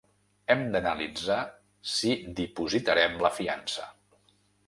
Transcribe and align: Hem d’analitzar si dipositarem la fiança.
Hem 0.53 0.61
d’analitzar 0.75 1.37
si 1.95 2.15
dipositarem 2.41 3.15
la 3.27 3.33
fiança. 3.39 3.89